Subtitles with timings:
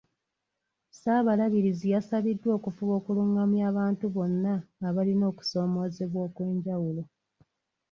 [0.91, 4.53] Ssaabalabirizi yasabiddwa okufuba okuluŋŋamya abantu bonna
[4.87, 7.03] abalina okusoomoozebwa okw'enjawulo.